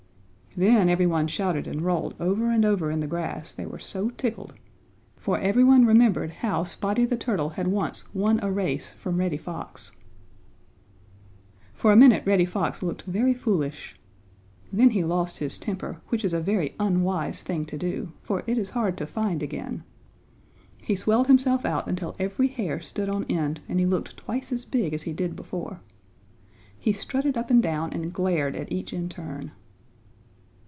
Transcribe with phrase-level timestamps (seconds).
[0.57, 4.51] Then everyone shouted and rolled over and over in the grass, they were so tickled,
[5.15, 9.37] for every one remembered how Spotty the Turtle had once won a race from Reddy
[9.37, 9.93] Fox.
[11.73, 13.97] For a minute Reddy Fox looked very foolish.
[14.73, 18.57] Then he lost his temper, which is a very unwise thing to do, for it
[18.57, 19.85] is hard to find again.
[20.81, 24.65] He swelled himself out until every hair stood on end and he looked twice as
[24.65, 25.79] big as he did before.
[26.77, 29.51] He strutted up and down and glared at each in turn.